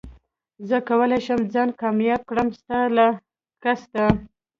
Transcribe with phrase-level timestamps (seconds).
[0.67, 3.07] زه کولي شم ځان کامياب کړم ستا له
[3.63, 4.07] قصده